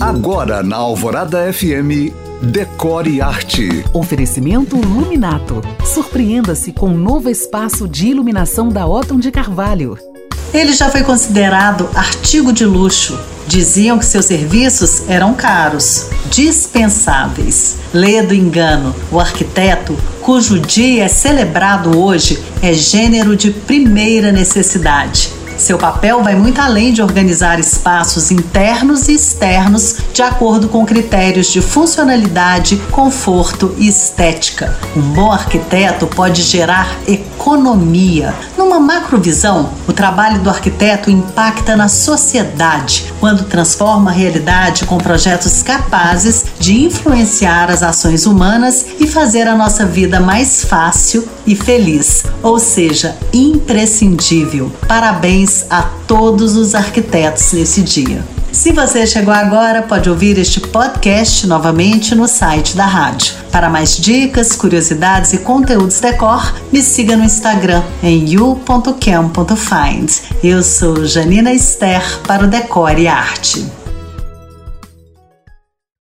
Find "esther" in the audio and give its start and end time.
71.52-72.02